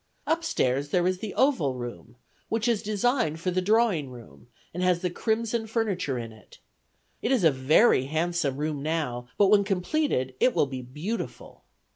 [0.25, 2.15] Up stairs there is the oval room,
[2.49, 6.57] which is designed for the drawing room, and has the crimson furniture in it.
[7.21, 11.65] It is a very handsome room now; but when completed, it will be beautiful.